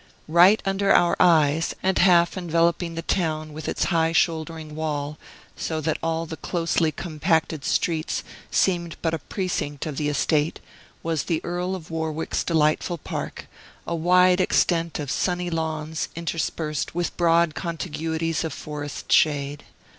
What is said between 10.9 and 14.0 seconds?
was the Earl of Warwick's delightful park, a